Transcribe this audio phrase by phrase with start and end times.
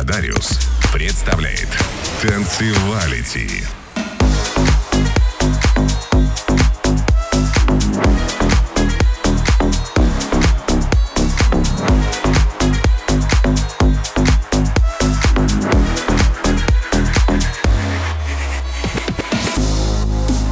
[0.00, 0.58] Ладариус
[0.94, 1.68] представляет
[2.22, 3.66] «Танцевалити».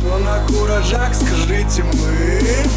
[0.02, 2.69] Ну, на куражах скажите мы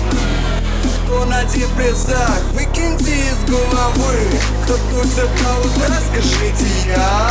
[1.11, 4.29] кто на депрессах Выкиньте из головы
[4.63, 7.29] Кто тусит на утра, скажите я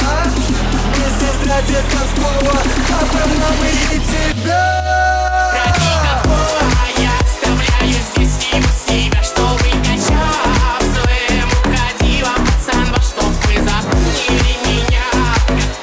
[0.68, 8.36] Мы здесь ради танцпола А там нам и тебя Ради танцпола, а я вставляю здесь
[8.36, 15.08] всего себя Чтобы качать своим уходила Пацан, во что вы запомнили меня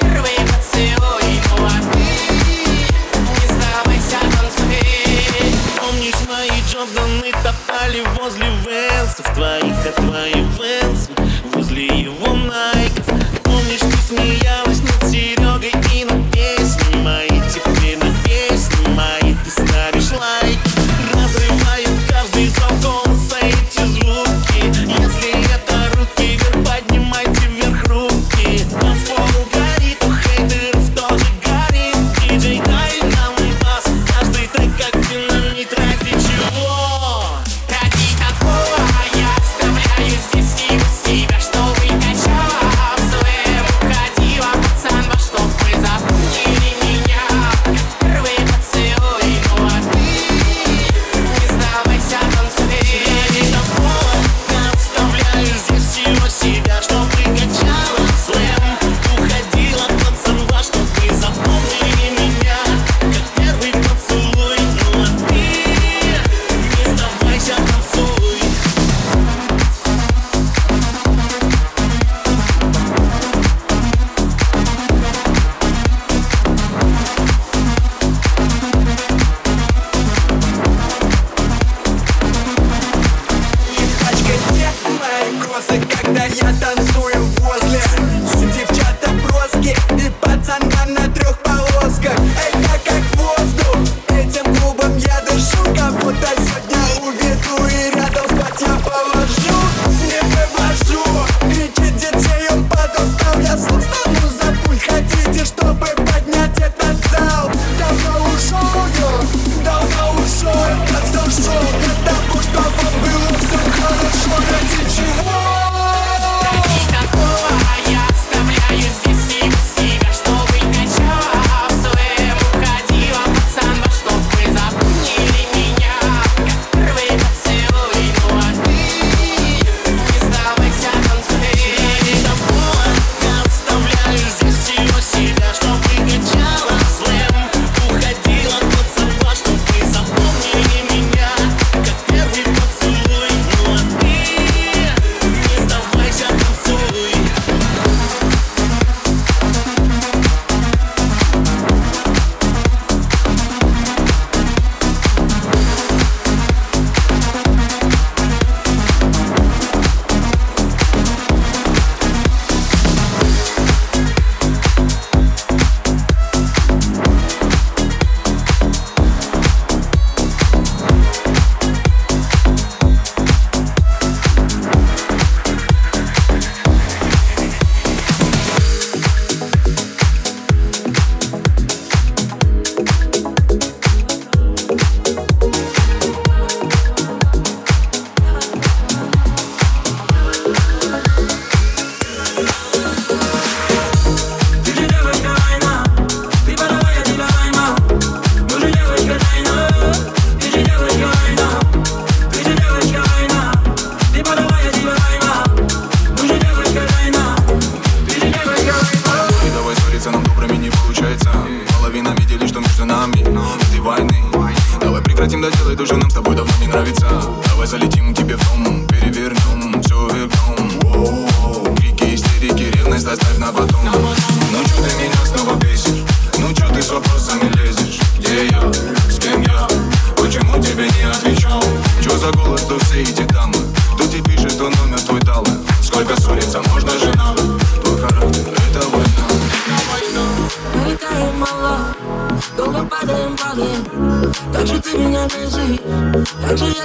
[0.01, 1.67] Первый поцелуй, ну а
[3.33, 7.31] Не сдавайся, танцуй Помнишь мои Джорданы,
[7.77, 11.16] танцевали возле венсов Твоих от твоих венсов.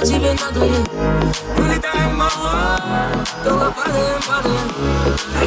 [0.04, 0.86] тебе надоел
[1.56, 2.78] Мы летаем мало
[3.44, 5.41] Долго падаем, падаем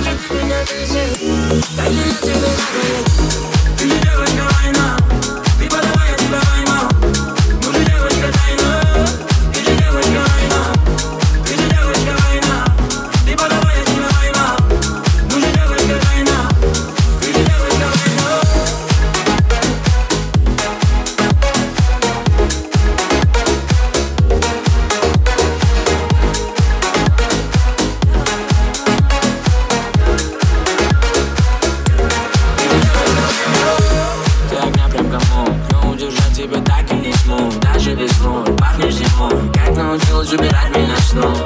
[41.17, 41.37] снова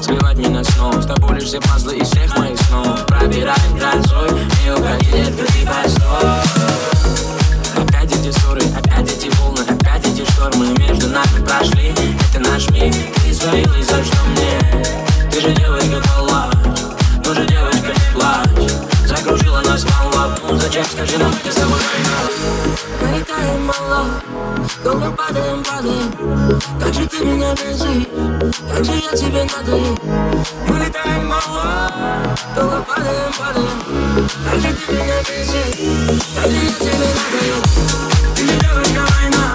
[0.00, 3.04] Сбивать меня с ног С тобой лишь все пазлы из всех моих снов.
[3.06, 4.30] Пробираем грозой
[4.64, 6.30] и уходить ты постой.
[7.76, 11.92] Опять эти ссоры, опять эти волны, опять эти штормы Между нами прошли,
[12.30, 12.94] это наш миг
[13.24, 14.84] Ты свои за что мне?
[15.30, 16.54] Ты же девочка палач,
[17.24, 18.70] ну же девочка не плачь.
[19.06, 22.18] Закружила нас молва, ну зачем, скажи нам, где с тобой война?
[23.00, 24.06] Мы летаем мало,
[24.82, 28.06] долго падаем, падаем Как же ты меня бесишь,
[28.72, 29.98] как же я тебе надоел
[30.68, 31.90] Мы летаем мало,
[32.56, 37.62] долго падаем, падаем Как же ты меня бесишь, как же я тебе надоел
[38.36, 39.54] Ты же девочка война,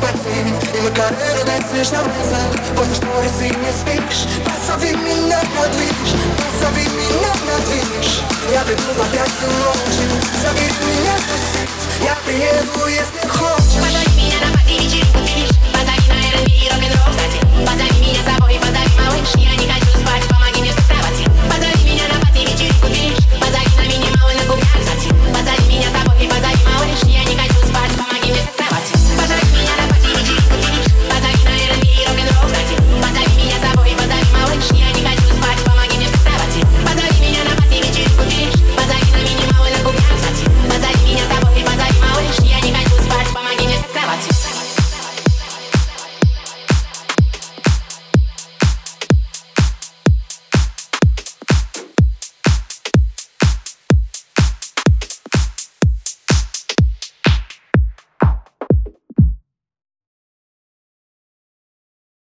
[0.00, 5.68] бассейн И мы кареты танцуешь на улицах После шторис и не спишь Позови меня на
[5.68, 6.08] движ
[6.40, 8.20] Позови меня на движ
[8.52, 10.00] Я приду в опять всю ночь
[10.42, 16.08] Забери меня тусить Я приеду, если хочешь Позови меня на пати вечеринку, ты лишь Позови
[16.08, 19.59] на R&B и рок-н-ролл, кстати Позови меня с собой, позови, малыш Я